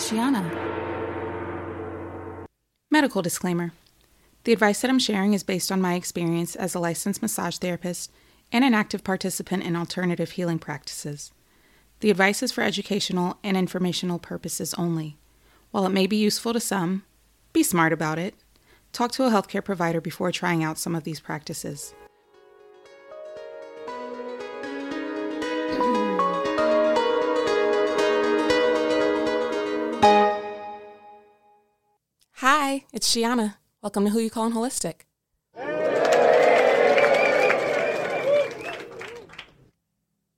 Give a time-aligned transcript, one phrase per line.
[0.00, 0.50] Sheanah.
[2.90, 3.72] Medical disclaimer
[4.42, 8.10] The advice that I'm sharing is based on my experience as a licensed massage therapist
[8.50, 11.30] and an active participant in alternative healing practices.
[12.00, 15.16] The advice is for educational and informational purposes only.
[15.70, 17.04] While it may be useful to some,
[17.52, 18.34] be smart about it.
[18.92, 21.94] Talk to a healthcare provider before trying out some of these practices.
[32.92, 33.54] It's Sheanah.
[33.82, 35.02] Welcome to Who You Calling Holistic.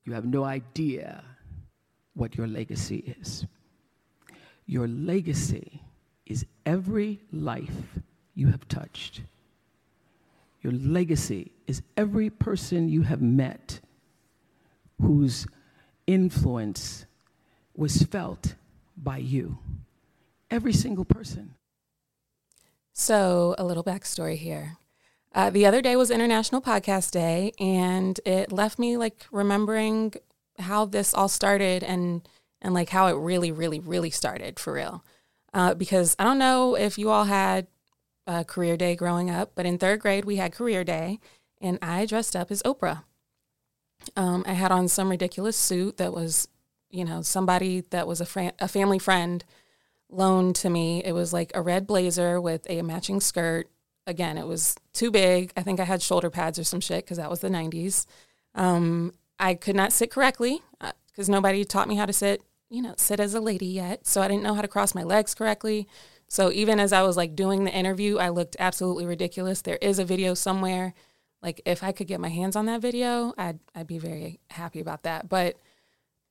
[0.05, 1.24] You have no idea
[2.14, 3.47] what your legacy is.
[4.66, 5.80] Your legacy
[6.27, 7.98] is every life
[8.34, 9.22] you have touched.
[10.62, 13.80] Your legacy is every person you have met
[15.00, 15.47] whose
[16.06, 17.06] influence
[17.74, 18.55] was felt
[18.97, 19.59] by you.
[20.50, 21.55] Every single person.
[22.93, 24.77] So, a little backstory here.
[25.35, 30.12] Uh, the other day was International Podcast Day, and it left me like remembering
[30.59, 32.29] how this all started and
[32.61, 35.05] and like how it really, really, really started for real.
[35.55, 37.67] Uh, because I don't know if you all had
[38.27, 41.19] a career day growing up, but in third grade we had career day,
[41.61, 43.05] and I dressed up as Oprah.
[44.17, 46.47] Um, I had on some ridiculous suit that was,
[46.91, 49.45] you know, somebody that was a, fr- a family friend
[50.12, 51.02] loaned to me.
[51.05, 53.68] It was like a red blazer with a matching skirt.
[54.06, 55.52] Again, it was too big.
[55.56, 58.06] I think I had shoulder pads or some shit because that was the 90s.
[58.55, 60.62] Um, I could not sit correctly
[61.06, 64.06] because uh, nobody taught me how to sit, you know, sit as a lady yet.
[64.06, 65.88] So I didn't know how to cross my legs correctly.
[66.28, 69.62] So even as I was like doing the interview, I looked absolutely ridiculous.
[69.62, 70.94] There is a video somewhere.
[71.42, 74.80] Like if I could get my hands on that video, I'd I'd be very happy
[74.80, 75.28] about that.
[75.28, 75.56] But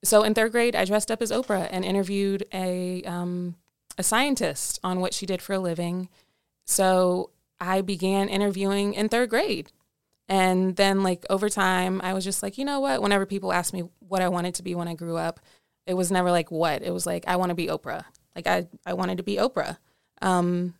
[0.04, 3.56] so in third grade, I dressed up as Oprah and interviewed a um,
[3.98, 6.08] a scientist on what she did for a living.
[6.64, 9.70] So I began interviewing in third grade.
[10.28, 13.02] And then, like, over time, I was just like, you know what?
[13.02, 15.40] Whenever people ask me what I wanted to be when I grew up,
[15.86, 16.82] it was never like what.
[16.82, 18.04] It was like, I want to be Oprah.
[18.34, 19.78] Like, I, I wanted to be Oprah.
[20.22, 20.74] Um,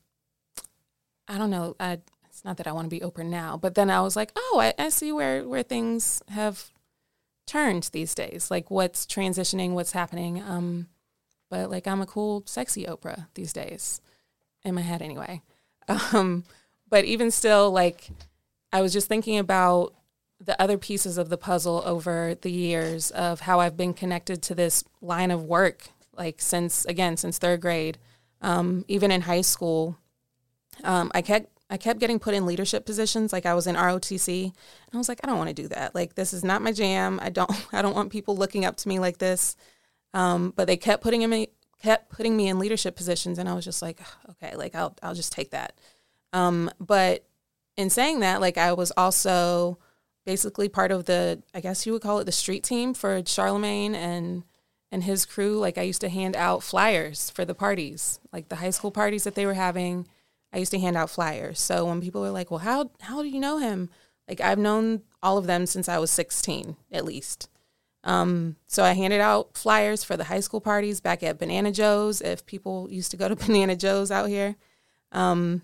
[1.28, 1.76] I don't know.
[1.78, 4.32] I, it's not that I want to be Oprah now, but then I was like,
[4.36, 6.70] oh, I, I see where, where things have
[7.47, 8.50] turned these days.
[8.50, 10.41] Like, what's transitioning, what's happening.
[10.41, 10.86] Um,
[11.52, 14.00] but like I'm a cool, sexy Oprah these days,
[14.64, 15.42] in my head anyway.
[15.86, 16.44] Um,
[16.88, 18.08] but even still, like
[18.72, 19.92] I was just thinking about
[20.41, 24.54] the other pieces of the puzzle over the years of how I've been connected to
[24.54, 27.98] this line of work, like since again since third grade,
[28.41, 29.98] um, even in high school.
[30.84, 33.30] Um, I kept I kept getting put in leadership positions.
[33.30, 35.94] Like I was in ROTC, and I was like, I don't want to do that.
[35.94, 37.20] Like this is not my jam.
[37.22, 39.54] I don't I don't want people looking up to me like this.
[40.14, 41.48] Um, but they kept putting me
[41.82, 44.00] kept putting me in leadership positions, and I was just like,
[44.30, 45.78] okay, like I'll I'll just take that.
[46.32, 47.26] Um, but
[47.76, 49.78] in saying that, like I was also
[50.24, 53.94] basically part of the I guess you would call it the street team for Charlemagne
[53.94, 54.44] and
[54.90, 55.58] and his crew.
[55.58, 59.24] Like I used to hand out flyers for the parties, like the high school parties
[59.24, 60.06] that they were having.
[60.52, 61.58] I used to hand out flyers.
[61.60, 63.88] So when people were like, "Well, how how do you know him?"
[64.28, 67.48] Like I've known all of them since I was 16 at least.
[68.04, 72.20] Um, so I handed out flyers for the high school parties back at Banana Joe's
[72.20, 74.56] if people used to go to Banana Joe's out here.
[75.12, 75.62] Um,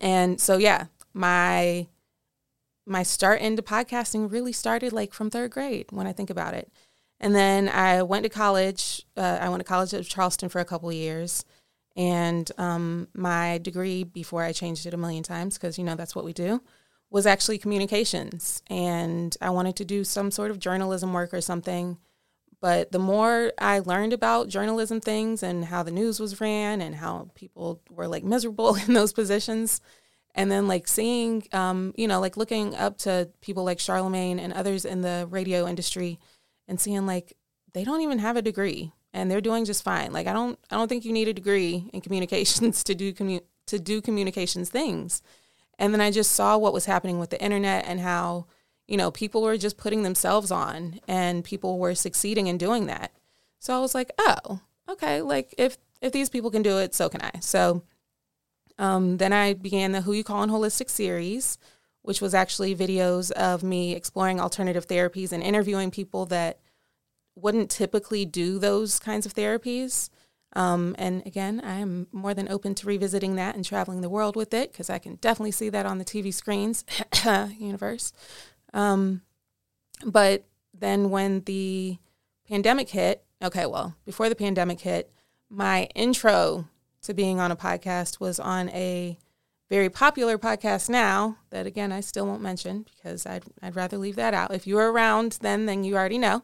[0.00, 1.86] and so yeah, my
[2.86, 6.70] my start into podcasting really started like from third grade when I think about it.
[7.20, 9.06] And then I went to college.
[9.16, 11.44] Uh, I went to college at Charleston for a couple years.
[11.94, 16.16] And um, my degree, before I changed it a million times, because you know that's
[16.16, 16.60] what we do,
[17.12, 18.62] was actually communications.
[18.68, 21.98] And I wanted to do some sort of journalism work or something.
[22.60, 26.94] But the more I learned about journalism things and how the news was ran and
[26.94, 29.80] how people were like miserable in those positions,
[30.34, 34.52] and then like seeing, um, you know, like looking up to people like Charlemagne and
[34.54, 36.18] others in the radio industry
[36.66, 37.36] and seeing like
[37.74, 40.12] they don't even have a degree and they're doing just fine.
[40.12, 43.42] Like I don't, I don't think you need a degree in communications to do commu-
[43.66, 45.20] to do communications things.
[45.78, 48.46] And then I just saw what was happening with the internet and how,
[48.86, 53.12] you know, people were just putting themselves on and people were succeeding in doing that.
[53.58, 57.08] So I was like, oh, okay, like if if these people can do it, so
[57.08, 57.38] can I.
[57.40, 57.84] So
[58.78, 61.58] um, then I began the Who You Calling Holistic series,
[62.02, 66.58] which was actually videos of me exploring alternative therapies and interviewing people that
[67.36, 70.10] wouldn't typically do those kinds of therapies.
[70.54, 74.52] Um, and again, I'm more than open to revisiting that and traveling the world with
[74.52, 76.84] it because I can definitely see that on the TV screens,
[77.58, 78.12] universe.
[78.74, 79.22] Um,
[80.04, 80.44] but
[80.74, 81.98] then when the
[82.48, 85.12] pandemic hit okay, well, before the pandemic hit,
[85.50, 86.68] my intro
[87.02, 89.18] to being on a podcast was on a
[89.68, 94.16] very popular podcast now that again I still won't mention because I'd I'd rather leave
[94.16, 94.54] that out.
[94.54, 96.42] If you were around then, then you already know.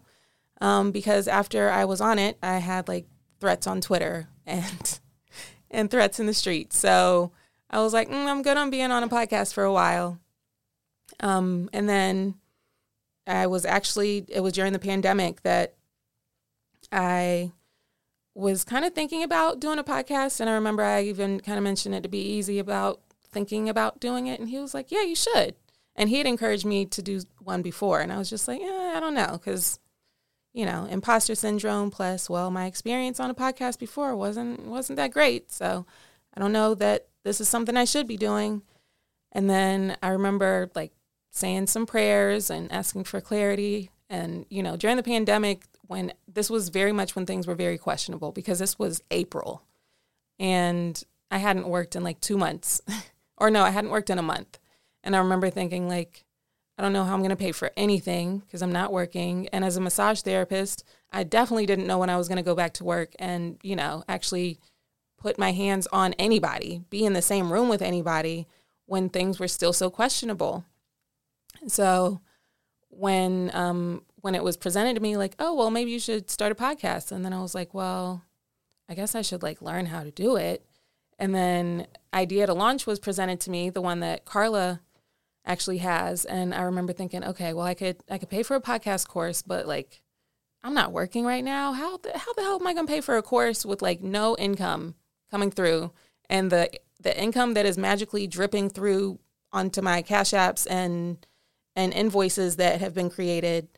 [0.60, 3.06] Um, because after I was on it, I had like
[3.40, 5.00] threats on Twitter and
[5.70, 6.72] and threats in the street.
[6.72, 7.32] So
[7.70, 10.18] I was like, mm, I'm good on being on a podcast for a while.
[11.20, 12.34] Um, and then
[13.26, 15.74] I was actually it was during the pandemic that
[16.90, 17.52] I
[18.34, 21.64] was kind of thinking about doing a podcast and I remember I even kind of
[21.64, 23.00] mentioned it to be easy about
[23.30, 25.56] thinking about doing it and he was like, "Yeah, you should."
[25.96, 28.92] And he had encouraged me to do one before and I was just like, "Yeah,
[28.96, 29.78] I don't know cuz
[30.58, 35.12] you know, imposter syndrome plus well, my experience on a podcast before wasn't wasn't that
[35.12, 35.52] great.
[35.52, 35.86] So,
[36.34, 38.62] I don't know that this is something I should be doing."
[39.32, 40.92] And then I remember like
[41.30, 46.50] saying some prayers and asking for clarity and you know, during the pandemic when this
[46.50, 49.62] was very much when things were very questionable because this was April
[50.38, 52.80] and I hadn't worked in like two months.
[53.36, 54.58] or no, I hadn't worked in a month.
[55.04, 56.24] And I remember thinking, like,
[56.78, 59.48] I don't know how I'm going to pay for anything because I'm not working.
[59.48, 62.54] And as a massage therapist, I definitely didn't know when I was going to go
[62.54, 64.60] back to work and, you know, actually
[65.18, 68.46] put my hands on anybody, be in the same room with anybody
[68.86, 70.64] when things were still so questionable.
[71.66, 72.20] So
[72.90, 76.52] when um, when it was presented to me like, oh, well, maybe you should start
[76.52, 77.10] a podcast.
[77.10, 78.24] And then I was like, well,
[78.88, 80.64] I guess I should like learn how to do it.
[81.18, 84.80] And then Idea to Launch was presented to me, the one that Carla
[85.48, 86.24] actually has.
[86.24, 89.42] And I remember thinking, okay, well, I could I could pay for a podcast course,
[89.42, 90.02] but like
[90.62, 91.72] I'm not working right now.
[91.72, 94.02] How the, how the hell am I going to pay for a course with like
[94.02, 94.94] no income
[95.30, 95.90] coming through
[96.30, 99.18] and the the income that is magically dripping through
[99.52, 101.26] onto my cash apps and
[101.74, 103.68] and invoices that have been created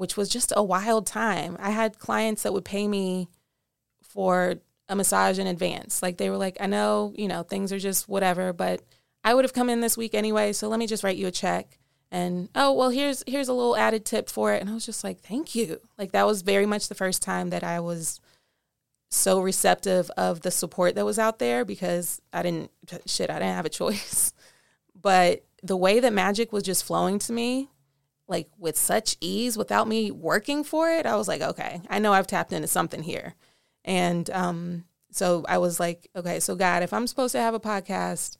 [0.00, 1.58] which was just a wild time.
[1.60, 3.28] I had clients that would pay me
[4.02, 4.54] for
[4.88, 6.02] a massage in advance.
[6.02, 8.80] Like they were like, I know, you know, things are just whatever, but
[9.22, 11.32] I would have come in this week anyway, so let me just write you a
[11.32, 11.78] check.
[12.10, 14.60] And oh, well, here's here's a little added tip for it.
[14.60, 15.80] And I was just like, thank you.
[15.96, 18.20] Like that was very much the first time that I was
[19.10, 22.70] so receptive of the support that was out there because I didn't
[23.06, 24.32] shit, I didn't have a choice.
[25.02, 27.70] But the way that magic was just flowing to me
[28.30, 32.12] like with such ease without me working for it, I was like, okay, I know
[32.12, 33.34] I've tapped into something here.
[33.84, 37.60] And um, so I was like, okay, so God, if I'm supposed to have a
[37.60, 38.36] podcast,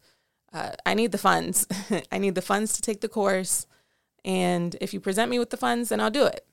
[0.52, 1.67] uh, I need the funds.
[2.12, 3.67] I need the funds to take the course.
[4.25, 6.47] And if you present me with the funds, then I'll do it.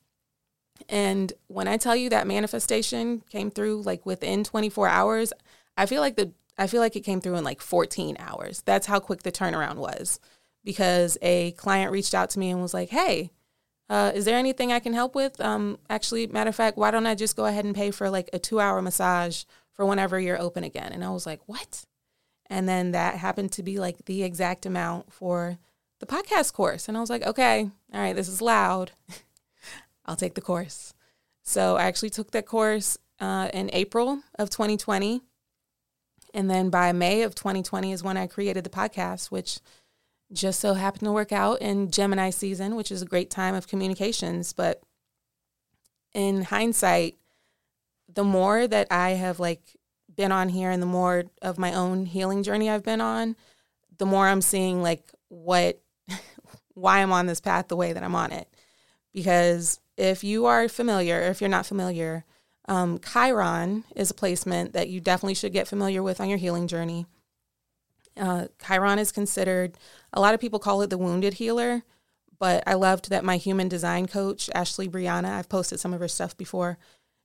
[0.89, 5.33] And when I tell you that manifestation came through like within 24 hours,
[5.75, 8.63] I feel like the I feel like it came through in like 14 hours.
[8.65, 10.19] That's how quick the turnaround was
[10.63, 13.31] because a client reached out to me and was like, "Hey,
[13.89, 15.39] uh, is there anything I can help with?
[15.39, 18.29] Um, actually, matter of fact, why don't I just go ahead and pay for like
[18.33, 19.43] a two-hour massage
[19.73, 21.85] for whenever you're open again?" And I was like, "What?"
[22.49, 25.57] And then that happened to be like the exact amount for
[25.99, 28.91] the podcast course, and I was like, "Okay, all right, this is loud.
[30.05, 30.93] I'll take the course."
[31.43, 35.21] So I actually took that course uh, in April of 2020.
[36.33, 39.59] And then by May of 2020 is when I created the podcast, which
[40.33, 43.67] just so happened to work out in Gemini season, which is a great time of
[43.67, 44.51] communications.
[44.51, 44.81] But
[46.13, 47.15] in hindsight,
[48.13, 49.76] the more that I have like
[50.17, 53.35] been on here and the more of my own healing journey I've been on,
[53.97, 55.79] the more I'm seeing like what
[56.73, 58.47] why I'm on this path the way that I'm on it.
[59.13, 62.25] Because if you are familiar, if you're not familiar,
[62.67, 66.67] um, Chiron is a placement that you definitely should get familiar with on your healing
[66.67, 67.05] journey.
[68.17, 69.77] Uh, Chiron is considered,
[70.11, 71.83] a lot of people call it the wounded healer,
[72.39, 76.07] but I loved that my human design coach, Ashley Brianna, I've posted some of her
[76.07, 76.77] stuff before.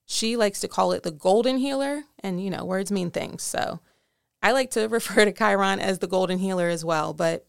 [0.07, 3.43] She likes to call it the golden healer, and you know, words mean things.
[3.43, 3.81] So
[4.43, 7.13] I like to refer to Chiron as the golden healer as well.
[7.13, 7.47] But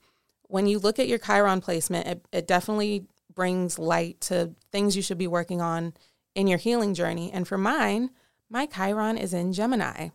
[0.48, 5.02] when you look at your Chiron placement, it, it definitely brings light to things you
[5.02, 5.94] should be working on
[6.36, 7.32] in your healing journey.
[7.32, 8.12] And for mine,
[8.50, 10.10] my Chiron is in Gemini.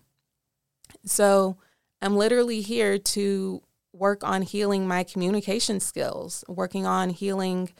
[1.05, 1.57] So
[2.01, 7.71] I'm literally here to work on healing my communication skills, working on healing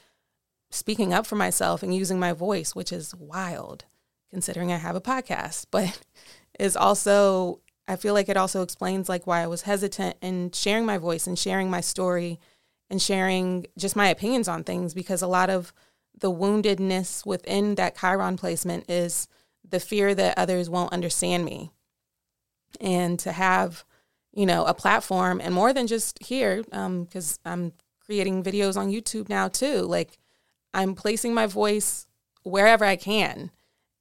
[0.71, 3.85] speaking up for myself and using my voice, which is wild
[4.31, 5.99] considering I have a podcast, but
[6.59, 10.85] is also I feel like it also explains like why I was hesitant in sharing
[10.85, 12.39] my voice and sharing my story
[12.91, 15.73] and sharing just my opinions on things because a lot of
[16.19, 19.27] the woundedness within that Chiron placement is
[19.67, 21.71] the fear that others won't understand me.
[22.81, 23.85] And to have
[24.39, 27.73] you know, a platform and more than just here, because um, I'm
[28.05, 29.83] creating videos on YouTube now too.
[29.83, 30.17] Like
[30.73, 32.07] I'm placing my voice
[32.45, 33.51] wherever I can.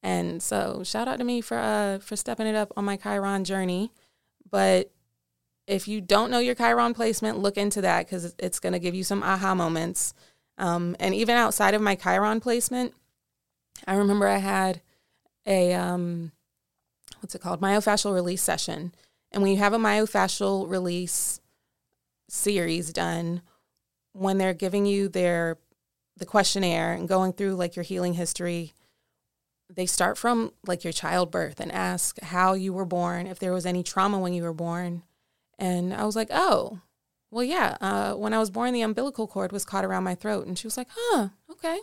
[0.08, 3.44] And so shout out to me for uh for stepping it up on my Chiron
[3.44, 3.92] journey.
[4.50, 4.90] But
[5.68, 8.96] if you don't know your Chiron placement, look into that because it's going to give
[8.96, 10.14] you some aha moments.
[10.58, 12.94] Um, and even outside of my Chiron placement,
[13.86, 14.82] I remember I had
[15.46, 16.32] a um,
[17.20, 18.96] what's it called myofascial release session,
[19.34, 21.42] and when you have a myofascial release
[22.30, 23.42] series done,
[24.14, 25.58] when they're giving you their
[26.16, 28.74] the questionnaire and going through like your healing history,
[29.70, 33.66] they start from like your childbirth and ask how you were born, if there was
[33.66, 35.04] any trauma when you were born.
[35.60, 36.80] And I was like, oh,
[37.32, 37.78] well, yeah.
[37.82, 40.48] Uh, when I was born, the umbilical cord was caught around my throat.
[40.48, 41.80] And she was like, huh, okay.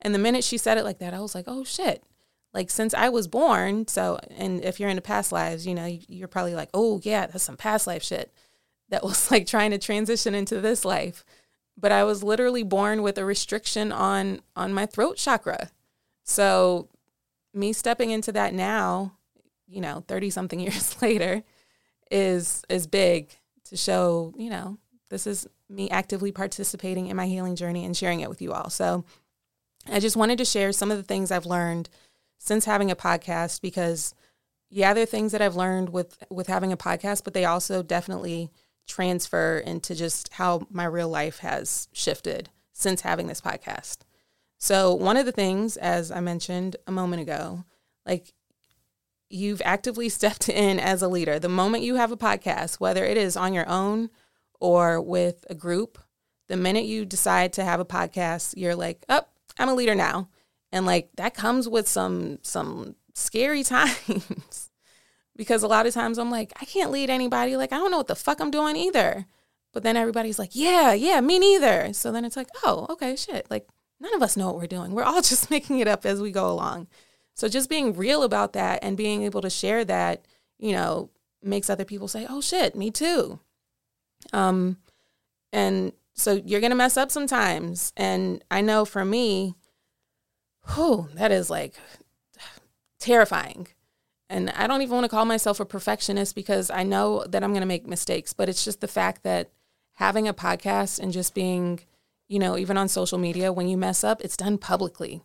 [0.00, 2.04] And the minute she said it like that, I was like, oh shit.
[2.52, 6.28] Like since I was born, so and if you're into past lives, you know, you're
[6.28, 8.32] probably like, oh yeah, that's some past life shit.
[8.88, 11.24] That was like trying to transition into this life.
[11.78, 15.70] But I was literally born with a restriction on on my throat chakra.
[16.24, 16.88] So
[17.52, 19.16] me stepping into that now,
[19.66, 21.42] you know, 30 something years later
[22.10, 23.30] is is big
[23.66, 24.78] to show, you know,
[25.10, 28.70] this is me actively participating in my healing journey and sharing it with you all.
[28.70, 29.04] So
[29.90, 31.88] I just wanted to share some of the things I've learned
[32.38, 34.14] since having a podcast because
[34.70, 37.82] yeah, there are things that I've learned with with having a podcast, but they also
[37.82, 38.50] definitely
[38.86, 43.98] transfer into just how my real life has shifted since having this podcast.
[44.62, 47.64] So, one of the things as I mentioned a moment ago,
[48.04, 48.34] like
[49.30, 51.38] you've actively stepped in as a leader.
[51.38, 54.10] The moment you have a podcast, whether it is on your own
[54.60, 55.98] or with a group,
[56.48, 59.22] the minute you decide to have a podcast, you're like, "Oh,
[59.58, 60.28] I'm a leader now."
[60.72, 64.70] And like that comes with some some scary times.
[65.36, 67.56] because a lot of times I'm like, I can't lead anybody.
[67.56, 69.24] Like I don't know what the fuck I'm doing either.
[69.72, 73.46] But then everybody's like, "Yeah, yeah, me neither." So then it's like, "Oh, okay, shit."
[73.50, 73.66] Like
[74.00, 74.92] none of us know what we're doing.
[74.92, 76.88] We're all just making it up as we go along.
[77.34, 80.26] So just being real about that and being able to share that,
[80.58, 81.10] you know,
[81.42, 83.40] makes other people say, "Oh shit, me too."
[84.32, 84.76] Um
[85.52, 87.92] and so you're going to mess up sometimes.
[87.96, 89.54] And I know for me,
[90.74, 91.74] whew, that is like
[92.98, 93.68] terrifying.
[94.28, 97.50] And I don't even want to call myself a perfectionist because I know that I'm
[97.50, 99.50] going to make mistakes, but it's just the fact that
[99.94, 101.80] having a podcast and just being,
[102.30, 105.20] you know, even on social media, when you mess up, it's done publicly.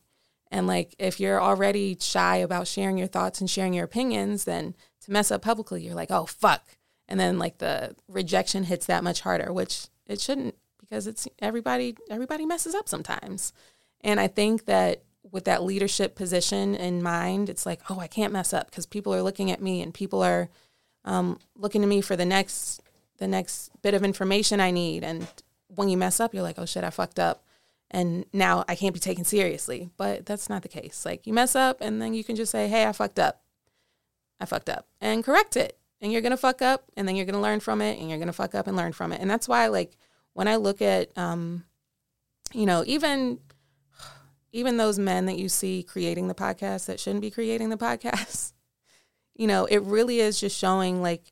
[0.50, 4.74] And like if you're already shy about sharing your thoughts and sharing your opinions, then
[5.02, 6.64] to mess up publicly, you're like, oh, fuck.
[7.08, 11.96] And then like the rejection hits that much harder, which it shouldn't because it's everybody
[12.10, 13.54] everybody messes up sometimes.
[14.02, 18.34] And I think that with that leadership position in mind, it's like, oh, I can't
[18.34, 20.50] mess up because people are looking at me and people are
[21.04, 22.82] um, looking to me for the next
[23.20, 25.04] the next bit of information I need.
[25.04, 25.28] And
[25.76, 27.44] when you mess up, you're like, oh shit, I fucked up
[27.92, 29.90] and now I can't be taken seriously.
[29.98, 31.06] But that's not the case.
[31.06, 33.42] Like you mess up and then you can just say, hey, I fucked up.
[34.40, 35.78] I fucked up and correct it.
[36.02, 38.10] And you're going to fuck up and then you're going to learn from it and
[38.10, 39.22] you're going to fuck up and learn from it.
[39.22, 39.98] And that's why, like,
[40.34, 41.64] when I look at, um,
[42.54, 43.40] you know, even
[44.52, 48.54] even those men that you see creating the podcast that shouldn't be creating the podcast,
[49.36, 51.32] you know, it really is just showing like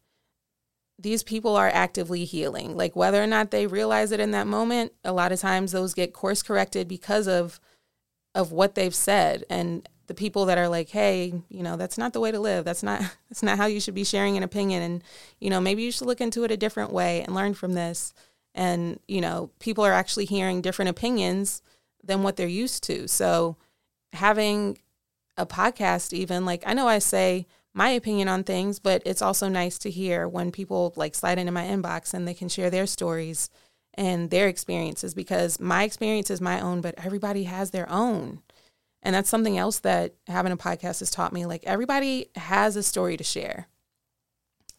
[1.04, 2.76] these people are actively healing.
[2.76, 5.94] Like whether or not they realize it in that moment, a lot of times those
[5.94, 7.60] get course corrected because of
[8.34, 12.14] of what they've said and the people that are like, "Hey, you know, that's not
[12.14, 12.66] the way to live.
[12.66, 15.04] That's not that's not how you should be sharing an opinion and,
[15.40, 18.14] you know, maybe you should look into it a different way and learn from this."
[18.56, 21.64] And, you know, people are actually hearing different opinions
[22.04, 23.08] than what they're used to.
[23.08, 23.58] So,
[24.14, 24.78] having
[25.38, 29.48] a podcast even like I know I say my opinion on things, but it's also
[29.48, 32.86] nice to hear when people like slide into my inbox and they can share their
[32.86, 33.50] stories
[33.96, 38.42] and their experiences because my experience is my own, but everybody has their own.
[39.02, 41.46] And that's something else that having a podcast has taught me.
[41.46, 43.68] Like everybody has a story to share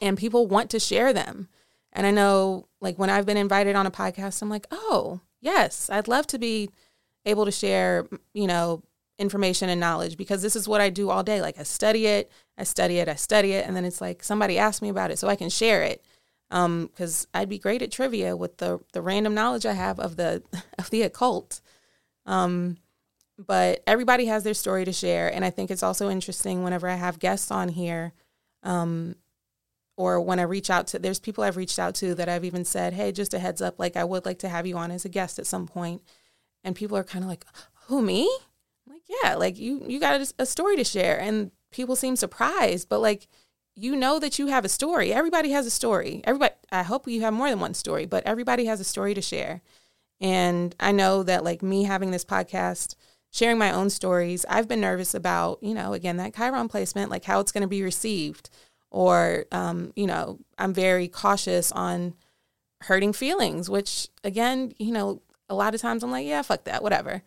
[0.00, 1.48] and people want to share them.
[1.92, 5.88] And I know like when I've been invited on a podcast, I'm like, oh, yes,
[5.90, 6.70] I'd love to be
[7.24, 8.82] able to share, you know,
[9.18, 11.40] information and knowledge because this is what I do all day.
[11.40, 14.58] Like I study it, I study it, I study it, and then it's like somebody
[14.58, 16.04] asked me about it so I can share it.
[16.50, 20.16] Um, because I'd be great at trivia with the the random knowledge I have of
[20.16, 20.42] the
[20.78, 21.60] of the occult.
[22.26, 22.78] Um,
[23.38, 26.94] but everybody has their story to share, and I think it's also interesting whenever I
[26.94, 28.12] have guests on here,
[28.62, 29.16] um,
[29.96, 30.98] or when I reach out to.
[30.98, 33.78] There's people I've reached out to that I've even said, "Hey, just a heads up,
[33.78, 36.02] like I would like to have you on as a guest at some point,"
[36.62, 37.44] and people are kind of like,
[37.86, 38.30] "Who me?"
[39.06, 43.00] Yeah, like you you got a, a story to share, and people seem surprised, but
[43.00, 43.28] like
[43.76, 45.12] you know that you have a story.
[45.12, 46.20] Everybody has a story.
[46.24, 49.22] Everybody, I hope you have more than one story, but everybody has a story to
[49.22, 49.62] share.
[50.20, 52.94] And I know that like me having this podcast
[53.32, 57.24] sharing my own stories, I've been nervous about, you know, again, that Chiron placement, like
[57.24, 58.48] how it's going to be received.
[58.92, 62.14] Or, um, you know, I'm very cautious on
[62.82, 66.82] hurting feelings, which again, you know, a lot of times I'm like, yeah, fuck that,
[66.82, 67.22] whatever.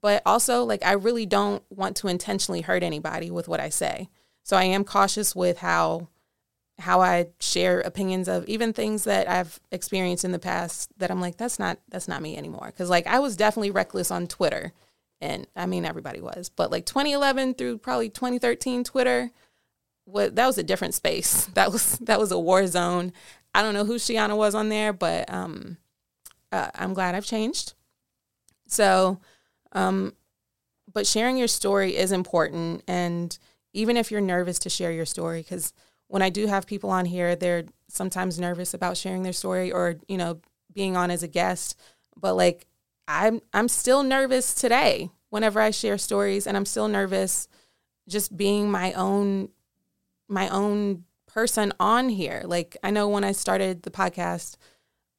[0.00, 4.08] But also, like, I really don't want to intentionally hurt anybody with what I say.
[4.42, 6.08] So I am cautious with how
[6.78, 11.20] how I share opinions of even things that I've experienced in the past that I'm
[11.20, 12.72] like that's not that's not me anymore.
[12.76, 14.72] Cuz like I was definitely reckless on Twitter
[15.20, 19.30] and I mean everybody was but like 2011 through probably 2013 Twitter
[20.04, 21.46] what that was a different space.
[21.54, 23.12] That was that was a war zone.
[23.54, 25.76] I don't know who Sheanah was on there but um
[26.50, 27.74] uh, I'm glad I've changed.
[28.66, 29.20] So
[29.72, 30.12] um
[30.92, 33.38] but sharing your story is important and
[33.72, 35.72] even if you're nervous to share your story because
[36.12, 39.96] when I do have people on here, they're sometimes nervous about sharing their story or,
[40.08, 40.40] you know,
[40.74, 41.80] being on as a guest.
[42.14, 42.66] But like
[43.08, 47.48] I'm I'm still nervous today whenever I share stories and I'm still nervous
[48.06, 49.48] just being my own
[50.28, 52.42] my own person on here.
[52.44, 54.56] Like I know when I started the podcast,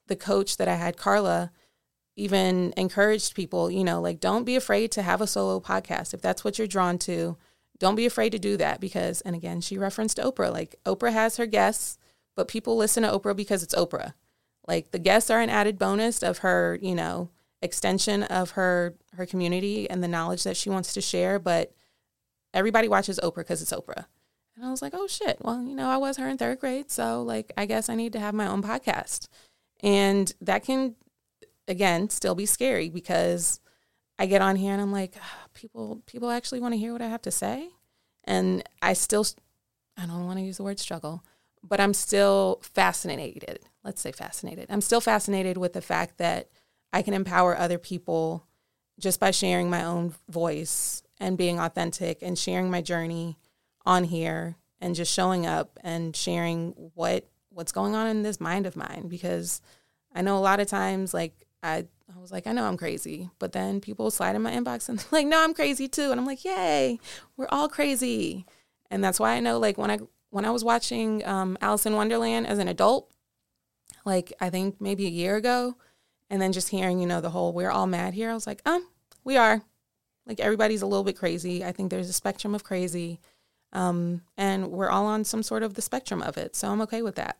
[0.05, 1.51] the coach that I had, Carla,
[2.15, 6.21] even encouraged people, you know, like don't be afraid to have a solo podcast if
[6.21, 7.37] that's what you're drawn to
[7.83, 10.53] don't be afraid to do that because, and again, she referenced Oprah.
[10.53, 11.97] Like Oprah has her guests,
[12.33, 14.13] but people listen to Oprah because it's Oprah.
[14.65, 17.29] Like the guests are an added bonus of her, you know,
[17.61, 21.39] extension of her her community and the knowledge that she wants to share.
[21.39, 21.73] But
[22.53, 24.05] everybody watches Oprah because it's Oprah.
[24.55, 25.39] And I was like, oh shit.
[25.41, 28.13] Well, you know, I was her in third grade, so like I guess I need
[28.13, 29.27] to have my own podcast.
[29.81, 30.95] And that can
[31.67, 33.59] again still be scary because
[34.19, 37.01] I get on here and I'm like, oh, people people actually want to hear what
[37.01, 37.69] I have to say,
[38.23, 39.25] and I still
[39.97, 41.23] I don't want to use the word struggle,
[41.63, 43.59] but I'm still fascinated.
[43.83, 44.67] Let's say fascinated.
[44.69, 46.49] I'm still fascinated with the fact that
[46.91, 48.45] I can empower other people
[48.99, 53.37] just by sharing my own voice and being authentic and sharing my journey
[53.85, 58.65] on here and just showing up and sharing what what's going on in this mind
[58.65, 59.61] of mine because
[60.13, 63.29] I know a lot of times like I I was like, I know I'm crazy.
[63.39, 66.11] But then people slide in my inbox and like, no, I'm crazy too.
[66.11, 66.99] And I'm like, yay,
[67.37, 68.45] we're all crazy.
[68.91, 69.99] And that's why I know like when I
[70.29, 73.11] when I was watching um, Alice in Wonderland as an adult,
[74.05, 75.77] like I think maybe a year ago,
[76.29, 78.61] and then just hearing, you know, the whole we're all mad here, I was like,
[78.65, 78.87] um,
[79.23, 79.61] we are.
[80.25, 81.63] Like everybody's a little bit crazy.
[81.63, 83.19] I think there's a spectrum of crazy.
[83.73, 86.55] Um, and we're all on some sort of the spectrum of it.
[86.55, 87.37] So I'm okay with that.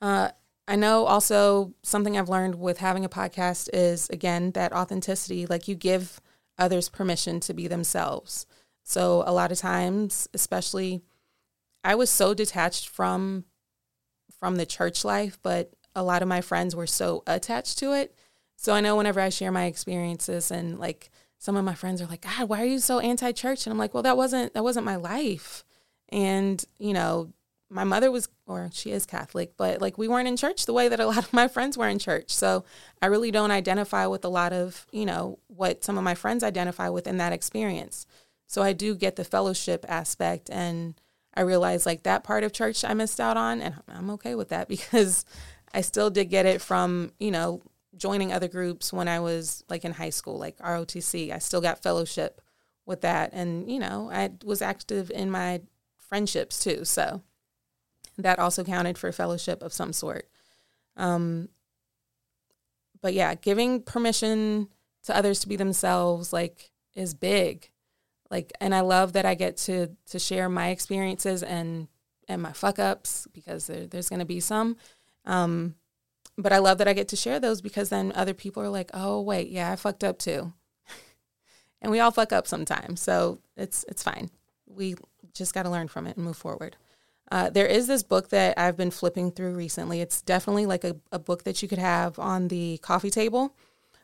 [0.00, 0.30] Uh,
[0.68, 5.68] I know also something I've learned with having a podcast is again that authenticity, like
[5.68, 6.20] you give
[6.58, 8.46] others permission to be themselves.
[8.82, 11.02] So a lot of times, especially
[11.84, 13.44] I was so detached from
[14.40, 18.14] from the church life, but a lot of my friends were so attached to it.
[18.56, 22.06] So I know whenever I share my experiences and like some of my friends are
[22.06, 24.86] like, "God, why are you so anti-church?" and I'm like, "Well, that wasn't that wasn't
[24.86, 25.64] my life."
[26.10, 27.32] And, you know,
[27.68, 30.88] my mother was or she is catholic but like we weren't in church the way
[30.88, 32.30] that a lot of my friends were in church.
[32.30, 32.64] So
[33.02, 36.44] i really don't identify with a lot of you know what some of my friends
[36.44, 38.06] identify with in that experience.
[38.46, 40.94] So i do get the fellowship aspect and
[41.34, 44.50] i realize like that part of church i missed out on and i'm okay with
[44.50, 45.24] that because
[45.74, 47.62] i still did get it from you know
[47.96, 51.82] joining other groups when i was like in high school like rotc i still got
[51.82, 52.40] fellowship
[52.84, 55.60] with that and you know i was active in my
[55.96, 57.22] friendships too so
[58.18, 60.28] that also counted for fellowship of some sort.
[60.96, 61.48] Um,
[63.00, 64.68] but yeah, giving permission
[65.04, 67.70] to others to be themselves like is big.
[68.30, 71.88] Like, and I love that I get to to share my experiences and
[72.28, 74.76] and my fuck ups because there, there's going to be some.
[75.24, 75.76] Um,
[76.36, 78.90] but I love that I get to share those because then other people are like,
[78.92, 80.52] oh wait, yeah, I fucked up too.
[81.82, 84.30] and we all fuck up sometimes, so it's it's fine.
[84.66, 84.96] We
[85.32, 86.76] just got to learn from it and move forward.
[87.30, 90.00] Uh, there is this book that I've been flipping through recently.
[90.00, 93.54] It's definitely like a, a book that you could have on the coffee table.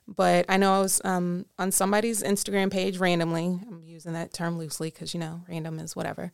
[0.08, 3.60] But I know I was um, on somebody's Instagram page randomly.
[3.68, 6.32] I'm using that term loosely because, you know, random is whatever.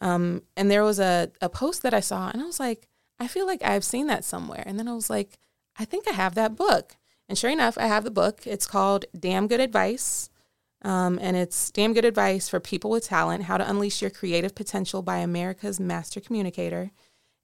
[0.00, 2.88] Um, and there was a, a post that I saw, and I was like,
[3.20, 4.64] I feel like I've seen that somewhere.
[4.66, 5.38] And then I was like,
[5.78, 6.96] I think I have that book.
[7.28, 8.46] And sure enough, I have the book.
[8.46, 10.28] It's called Damn Good Advice
[10.84, 14.54] um, and it's damn good advice for people with talent how to unleash your creative
[14.54, 16.90] potential by America's master communicator.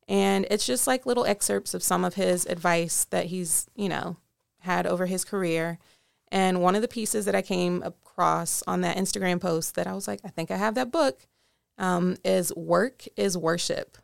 [0.06, 4.18] And it's just like little excerpts of some of his advice that he's, you know,
[4.58, 5.78] had over his career.
[6.30, 9.94] And one of the pieces that I came across on that Instagram post that I
[9.94, 11.26] was like, I think I have that book
[11.78, 13.96] um, is Work is Worship.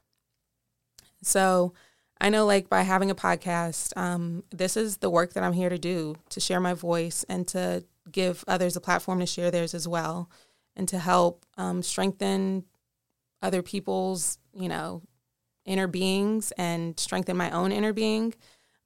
[1.23, 1.75] So
[2.21, 5.69] I know, like, by having a podcast, um, this is the work that I'm here
[5.69, 7.85] to do to share my voice and to
[8.17, 10.31] give others a platform to share theirs as well
[10.75, 12.65] and to help um, strengthen
[13.43, 15.03] other people's, you know,
[15.67, 18.35] inner beings and strengthen my own inner being.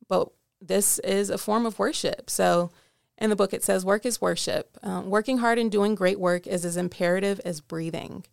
[0.08, 2.28] But this is a form of worship.
[2.28, 2.72] So
[3.18, 4.76] in the book, it says, Work is worship.
[4.82, 8.24] Um, working hard and doing great work is as imperative as breathing.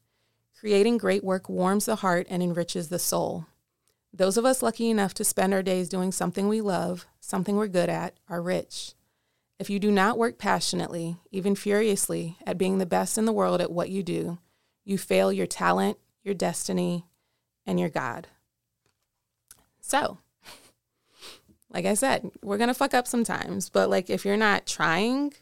[0.59, 3.45] Creating great work warms the heart and enriches the soul.
[4.11, 7.67] Those of us lucky enough to spend our days doing something we love, something we're
[7.67, 8.95] good at, are rich.
[9.59, 13.59] If you do not work passionately, even furiously, at being the best in the world
[13.59, 14.37] at what you do,
[14.85, 17.05] you fail your talent, your destiny,
[17.65, 18.27] and your God.
[19.81, 20.19] So,
[21.71, 25.33] like I said, we're going to fuck up sometimes, but like if you're not trying,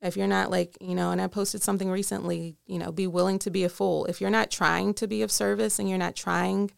[0.00, 3.38] if you're not like, you know, and I posted something recently, you know, be willing
[3.40, 4.06] to be a fool.
[4.06, 6.70] If you're not trying to be of service and you're not trying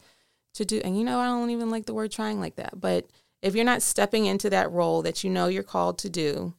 [0.55, 3.07] to do, and you know, I don't even like the word trying like that, but
[3.41, 6.53] if you're not stepping into that role that you know you're called to do,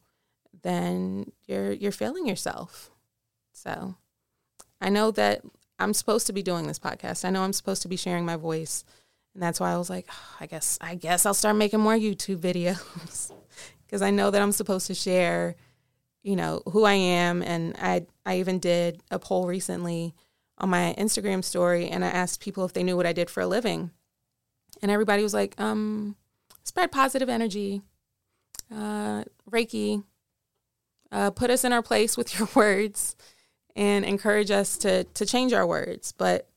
[0.62, 2.90] then you're you're failing yourself.
[3.52, 3.96] So,
[4.80, 5.42] I know that
[5.78, 7.24] I'm supposed to be doing this podcast.
[7.24, 8.84] I know I'm supposed to be sharing my voice.
[9.34, 11.96] And that's why I was like, oh, I guess I guess I'll start making more
[11.96, 13.32] YouTube videos
[13.86, 15.56] because I know that I'm supposed to share,
[16.22, 20.14] you know, who I am and I I even did a poll recently
[20.58, 23.40] on my Instagram story and I asked people if they knew what I did for
[23.40, 23.90] a living.
[24.82, 26.16] And everybody was like, um,
[26.64, 27.82] spread positive energy,
[28.74, 30.04] uh, Reiki,
[31.12, 33.16] uh, put us in our place with your words
[33.76, 36.12] and encourage us to to change our words.
[36.12, 36.48] But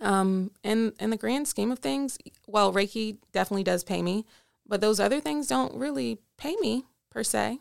[0.00, 4.24] um, in in the grand scheme of things, well, Reiki definitely does pay me,
[4.66, 7.60] but those other things don't really pay me per se.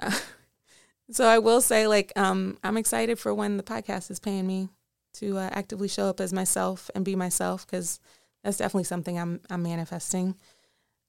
[0.00, 0.18] Uh,
[1.10, 4.68] so I will say, like, um, I'm excited for when the podcast is paying me
[5.14, 8.00] to uh, actively show up as myself and be myself because
[8.42, 10.34] that's definitely something I'm I'm manifesting.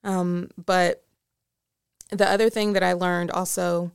[0.06, 1.04] Um, but
[2.12, 3.92] the other thing that I learned also,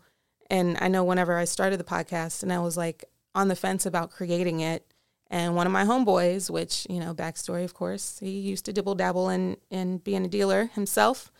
[0.50, 3.86] and I know whenever I started the podcast and I was like on the fence
[3.86, 4.84] about creating it,
[5.30, 8.96] and one of my homeboys, which, you know, backstory, of course, he used to dibble
[8.96, 11.30] dabble in, in being a dealer himself.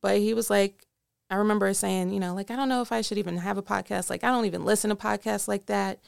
[0.00, 0.86] But he was like,
[1.30, 3.62] I remember saying, you know, like, I don't know if I should even have a
[3.62, 4.08] podcast.
[4.08, 5.98] Like, I don't even listen to podcasts like that.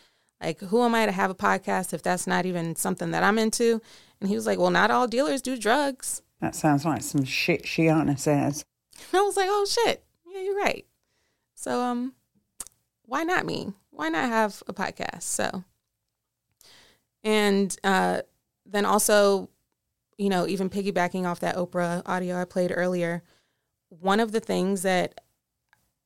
[0.41, 3.41] Like, who am I to have a podcast if that's not even something that I'm
[3.41, 3.83] into?
[4.21, 6.23] And he was like, well, not all dealers do drugs.
[6.43, 8.65] That sounds like some shit Sheanah says.
[9.15, 10.05] I was like, oh, shit.
[10.27, 10.85] Yeah, you're right.
[11.55, 12.15] So, um,
[13.03, 13.73] why not me?
[13.91, 15.23] Why not have a podcast?
[15.23, 15.63] So,
[17.23, 18.23] and uh,
[18.67, 19.51] then also,
[20.19, 23.23] you know, even piggybacking off that Oprah audio I played earlier,
[23.89, 25.21] one of the things that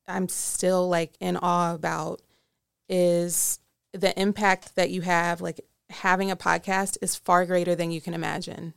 [0.06, 2.20] I'm still like in awe about
[2.90, 3.58] is
[3.94, 5.40] the impact that you have.
[5.40, 8.74] Like having a podcast is far greater than you can imagine.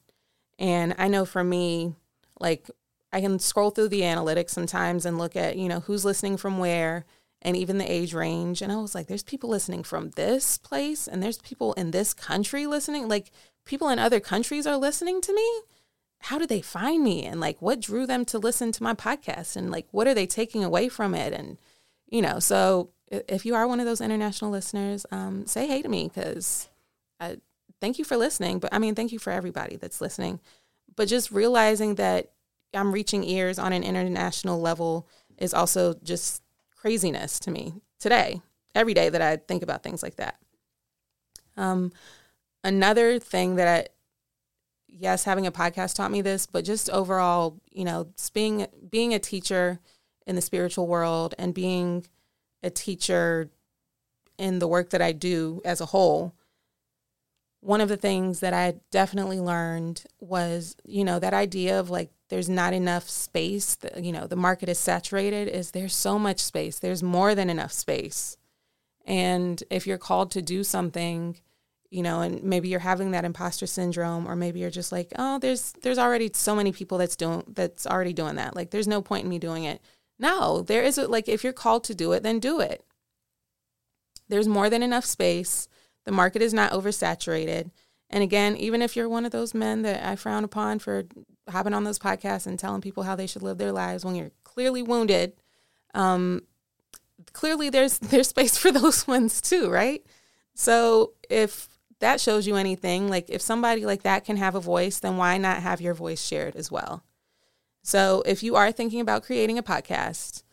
[0.60, 1.96] And I know for me,
[2.40, 2.70] like
[3.12, 6.60] I can scroll through the analytics sometimes and look at, you know, who's listening from
[6.60, 7.06] where
[7.42, 8.62] and even the age range.
[8.62, 12.14] And I was like, there's people listening from this place and there's people in this
[12.14, 13.08] country listening.
[13.08, 13.32] Like
[13.66, 15.62] people in other countries are listening to me.
[16.24, 17.26] How did they find me?
[17.26, 19.56] And like what drew them to listen to my podcast?
[19.56, 21.32] And like what are they taking away from it?
[21.32, 21.58] And,
[22.10, 25.88] you know, so if you are one of those international listeners, um, say hey to
[25.88, 26.68] me because
[27.22, 27.38] I
[27.82, 28.60] thank you for listening.
[28.60, 30.40] But I mean, thank you for everybody that's listening.
[30.96, 32.32] But just realizing that
[32.74, 36.44] I'm reaching ears on an international level is also just
[36.76, 38.42] craziness to me today,
[38.76, 40.38] every day that I think about things like that.
[41.58, 41.92] Um,
[42.64, 43.88] another thing that I,
[44.88, 49.20] yes, having a podcast taught me this, but just overall, you know, being being a
[49.20, 49.80] teacher
[50.26, 52.06] in the spiritual world and being
[52.64, 53.50] a teacher
[54.38, 56.34] in the work that I do as a whole,
[57.62, 62.12] one of the things that I definitely learned was, you know, that idea of like
[62.30, 66.80] there's not enough space, you know, the market is saturated, is there's so much space.
[66.80, 68.38] There's more than enough space.
[69.06, 71.38] And if you're called to do something,
[71.90, 75.40] you know, and maybe you're having that imposter syndrome, or maybe you're just like, oh,
[75.40, 78.56] there's there's already so many people that's doing that's already doing that.
[78.56, 79.82] Like there's no point in me doing it.
[80.20, 82.86] No, there is a, like if you're called to do it, then do it.
[84.28, 85.68] There's more than enough space.
[86.06, 87.72] The market is not oversaturated.
[88.10, 91.04] And again, even if you're one of those men that I frown upon for
[91.48, 94.32] hopping on those podcasts and telling people how they should live their lives when you're
[94.44, 95.34] clearly wounded,
[95.94, 96.42] um,
[97.34, 100.04] clearly there's there's space for those ones too, right?
[100.56, 105.00] So if that shows you anything, like if somebody like that can have a voice,
[105.00, 107.04] then why not have your voice shared as well?
[107.84, 110.44] So if you are thinking about creating a podcast,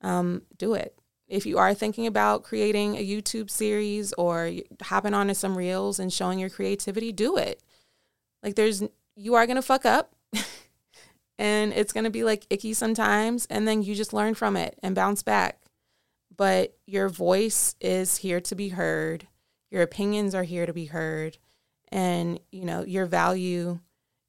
[0.00, 0.98] um, do it.
[1.34, 6.12] If you are thinking about creating a YouTube series or hopping onto some reels and
[6.12, 7.60] showing your creativity, do it.
[8.42, 8.82] Like there's
[9.16, 10.14] you are going to fuck up
[11.38, 14.78] and it's going to be like icky sometimes and then you just learn from it
[14.82, 15.64] and bounce back
[16.36, 19.26] but your voice is here to be heard.
[19.70, 21.38] Your opinions are here to be heard.
[21.90, 23.78] And, you know, your value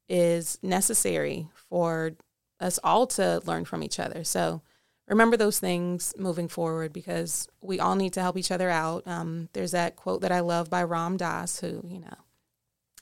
[0.08, 2.12] is necessary for
[2.60, 4.24] us all to learn from each other.
[4.24, 4.62] So
[5.08, 9.06] remember those things moving forward because we all need to help each other out.
[9.06, 12.16] Um, there's that quote that I love by Ram Dass, who, you know,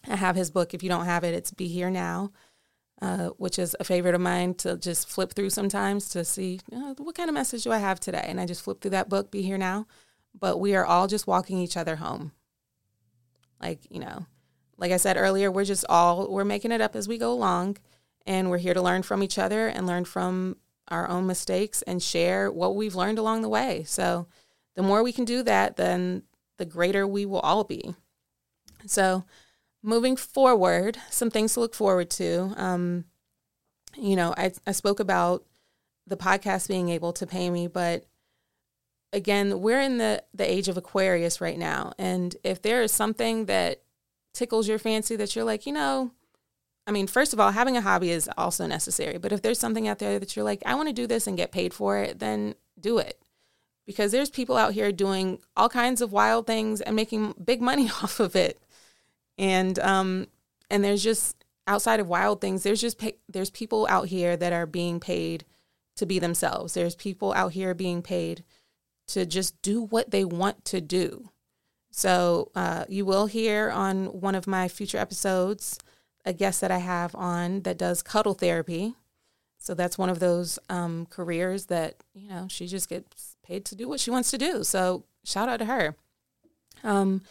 [0.07, 0.75] I have his book.
[0.75, 2.33] If you don't have it, it's Be Here Now,
[3.01, 6.61] uh, which is a favorite of mine to just flip through sometimes to see
[6.99, 8.25] what kind of message do I have today.
[8.27, 9.87] And I just flip through that book, Be Here Now.
[10.39, 12.33] But we are all just walking each other home.
[13.63, 14.27] Like, you know,
[14.77, 17.79] like I said earlier, we're just all, we're making it up as we go along.
[18.27, 20.57] And we're here to learn from each other and learn from
[20.89, 23.85] our own mistakes and share what we've learned along the way.
[23.87, 24.27] So
[24.75, 26.23] the more we can do that, then
[26.59, 27.95] the greater we will all be.
[28.87, 29.25] So
[29.83, 32.55] moving forward, some things to look forward to.
[32.57, 33.05] Um,
[33.97, 35.45] you know, I, I spoke about
[36.07, 38.05] the podcast being able to pay me, but
[39.13, 41.93] again, we're in the, the age of Aquarius right now.
[41.99, 43.83] And if there is something that
[44.35, 46.11] tickles your fancy that you're like, you know,
[46.87, 49.19] I mean, first of all, having a hobby is also necessary.
[49.19, 51.37] But if there's something out there that you're like, I want to do this and
[51.37, 53.19] get paid for it, then do it.
[53.87, 57.89] Because there's people out here doing all kinds of wild things and making big money
[58.03, 58.61] off of it.
[59.39, 60.29] And um
[60.71, 64.53] and there's just outside of wild things, there's just pay, there's people out here that
[64.53, 65.45] are being paid
[65.97, 66.75] to be themselves.
[66.75, 68.45] There's people out here being paid
[69.09, 71.31] to just do what they want to do.
[71.91, 75.79] So uh, you will hear on one of my future episodes
[76.25, 78.95] a guest that I have on that does cuddle therapy.
[79.59, 83.75] So that's one of those um, careers that, you know, she just gets paid to
[83.75, 84.63] do what she wants to do.
[84.65, 85.97] So shout out to her.
[86.83, 87.23] Um,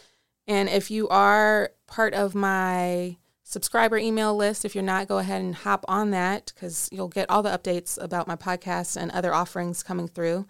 [0.48, 5.42] and if you are part of my subscriber email list, if you're not, go ahead
[5.42, 9.34] and hop on that because you'll get all the updates about my podcast and other
[9.34, 10.48] offerings coming through.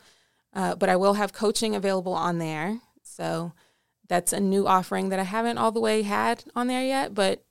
[0.53, 2.79] Uh, but I will have coaching available on there.
[3.01, 3.53] So
[4.07, 7.43] that's a new offering that I haven't all the way had on there yet, but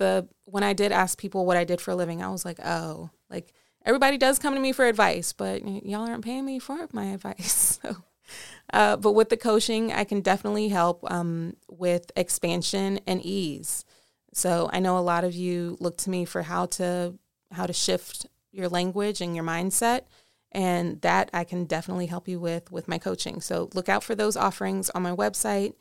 [0.00, 2.58] the when I did ask people what I did for a living, I was like,
[2.64, 3.52] oh, like
[3.84, 7.78] everybody does come to me for advice, but y'all aren't paying me for my advice.
[7.82, 7.96] so,
[8.72, 13.84] uh, but with the coaching, I can definitely help um, with expansion and ease.
[14.32, 17.14] So I know a lot of you look to me for how to
[17.52, 20.02] how to shift your language and your mindset
[20.52, 23.40] and that I can definitely help you with with my coaching.
[23.40, 25.74] So look out for those offerings on my website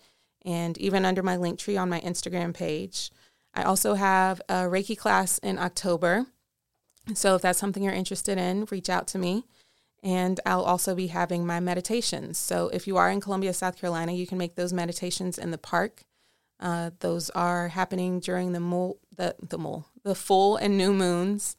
[0.43, 3.11] and even under my link tree on my Instagram page.
[3.53, 6.25] I also have a Reiki class in October.
[7.13, 9.45] So if that's something you're interested in, reach out to me.
[10.01, 12.37] And I'll also be having my meditations.
[12.37, 15.57] So if you are in Columbia, South Carolina, you can make those meditations in the
[15.57, 16.03] park.
[16.59, 21.55] Uh, those are happening during the mole, the the the full and new moons,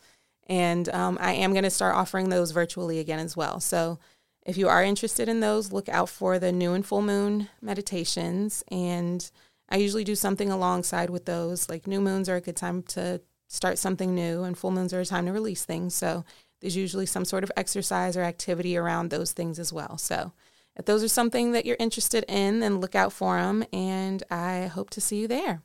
[0.46, 3.60] and um, I am going to start offering those virtually again as well.
[3.60, 3.98] So
[4.44, 8.62] if you are interested in those, look out for the new and full moon meditations
[8.70, 9.30] and
[9.70, 11.68] I usually do something alongside with those.
[11.68, 15.00] Like new moons are a good time to start something new, and full moons are
[15.00, 15.94] a time to release things.
[15.94, 16.24] So
[16.60, 19.98] there's usually some sort of exercise or activity around those things as well.
[19.98, 20.32] So
[20.76, 24.66] if those are something that you're interested in, then look out for them, and I
[24.66, 25.62] hope to see you there.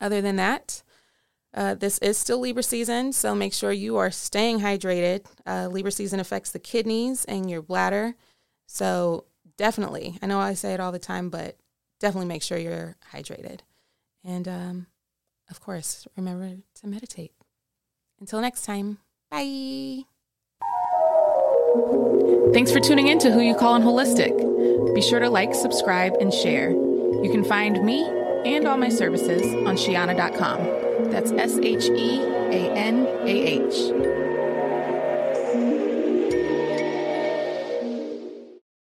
[0.00, 0.82] Other than that,
[1.54, 5.24] uh, this is still Libra season, so make sure you are staying hydrated.
[5.46, 8.14] Uh, Libra season affects the kidneys and your bladder.
[8.66, 9.24] So,
[9.56, 11.56] definitely, I know I say it all the time, but
[12.00, 13.60] definitely make sure you're hydrated.
[14.24, 14.86] And um,
[15.50, 17.32] of course, remember to meditate.
[18.20, 18.98] Until next time,
[19.30, 20.04] bye.
[22.52, 24.94] Thanks for tuning in to Who You Calling Holistic.
[24.94, 26.70] Be sure to like, subscribe, and share.
[26.70, 28.02] You can find me
[28.46, 31.10] and all my services on Sheanah.com.
[31.10, 34.25] That's S H E A N A H.